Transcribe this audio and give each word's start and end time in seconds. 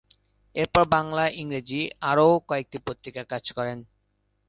এরপর 0.55 0.83
বাংলা 0.95 1.23
ও 1.27 1.35
ইংরেজি 1.41 1.79
আরও 2.09 2.27
কয়েকটি 2.49 2.77
পত্রিকায় 2.87 3.27
কাজ 3.31 3.45
করেন। 3.57 3.77